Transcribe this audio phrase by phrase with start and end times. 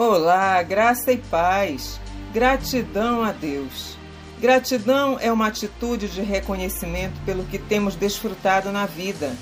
[0.00, 2.00] Olá, graça e paz.
[2.32, 3.98] Gratidão a Deus.
[4.40, 9.32] Gratidão é uma atitude de reconhecimento pelo que temos desfrutado na vida.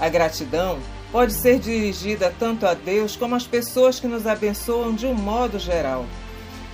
[0.00, 0.78] A gratidão
[1.12, 5.58] pode ser dirigida tanto a Deus como às pessoas que nos abençoam de um modo
[5.58, 6.06] geral.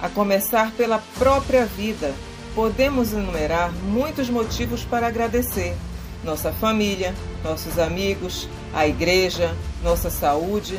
[0.01, 2.15] A começar pela própria vida,
[2.55, 5.75] podemos enumerar muitos motivos para agradecer.
[6.23, 7.13] Nossa família,
[7.43, 9.53] nossos amigos, a igreja,
[9.83, 10.79] nossa saúde,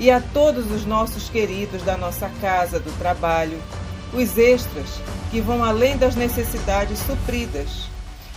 [0.00, 3.60] e a todos os nossos queridos da nossa casa, do trabalho,
[4.14, 4.88] os extras
[5.30, 7.88] que vão além das necessidades supridas.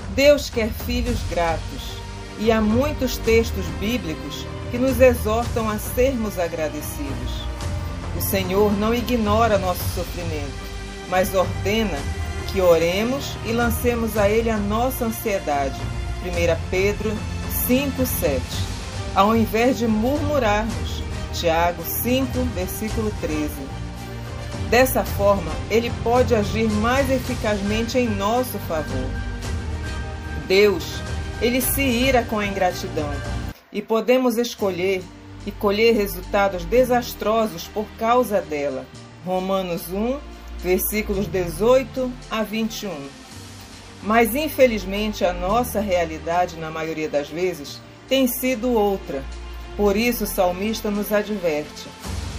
[0.09, 1.93] Deus quer filhos gratos
[2.37, 7.43] e há muitos textos bíblicos que nos exortam a sermos agradecidos.
[8.17, 10.51] O Senhor não ignora nosso sofrimento,
[11.09, 11.97] mas ordena
[12.51, 15.79] que oremos e lancemos a Ele a nossa ansiedade.
[16.23, 17.11] 1 Pedro
[17.67, 18.41] 5,7
[19.15, 20.92] Ao invés de murmurarmos,
[21.33, 23.49] Tiago 5, versículo 13.
[24.69, 29.09] Dessa forma, ele pode agir mais eficazmente em nosso favor.
[30.47, 31.01] Deus,
[31.41, 33.09] ele se ira com a ingratidão
[33.71, 35.03] e podemos escolher
[35.45, 38.85] e colher resultados desastrosos por causa dela.
[39.25, 40.19] Romanos 1,
[40.59, 42.91] versículos 18 a 21.
[44.03, 49.23] Mas infelizmente a nossa realidade, na maioria das vezes, tem sido outra
[49.75, 51.87] por isso o salmista nos adverte: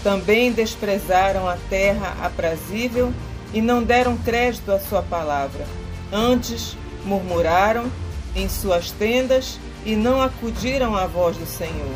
[0.02, 3.12] também desprezaram a terra aprazível
[3.52, 5.66] e não deram crédito à sua palavra.
[6.12, 7.90] Antes murmuraram
[8.34, 11.94] em suas tendas e não acudiram à voz do Senhor.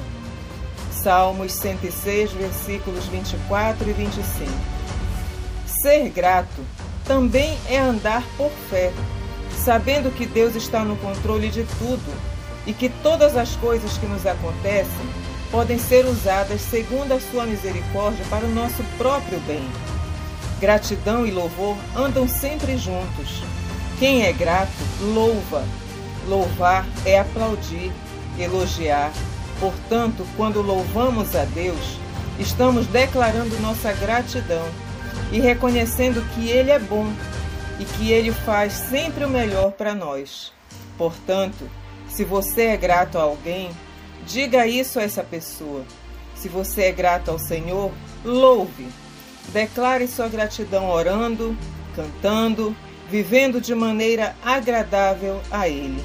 [0.92, 4.50] Salmos 106, versículos 24 e 25.
[5.83, 6.64] Ser grato
[7.05, 8.92] também é andar por fé,
[9.56, 12.38] sabendo que Deus está no controle de tudo
[12.69, 15.08] e que todas as coisas que nos acontecem
[15.50, 19.66] podem ser usadas segundo a sua misericórdia para o nosso próprio bem.
[20.60, 23.42] Gratidão e louvor andam sempre juntos.
[23.98, 25.64] Quem é grato, louva.
[26.28, 27.91] Louvar é aplaudir,
[28.38, 29.12] elogiar.
[29.59, 31.98] Portanto, quando louvamos a Deus,
[32.38, 34.69] estamos declarando nossa gratidão
[35.32, 37.10] e reconhecendo que Ele é bom
[37.81, 40.53] e que Ele faz sempre o melhor para nós.
[40.98, 41.69] Portanto,
[42.18, 43.70] se você é grato a alguém,
[44.26, 45.84] Diga isso a essa pessoa.
[46.34, 47.92] Se você é grato ao Senhor,
[48.22, 48.88] louve.
[49.52, 51.56] Declare sua gratidão orando,
[51.96, 52.76] cantando,
[53.08, 56.04] vivendo de maneira agradável a Ele.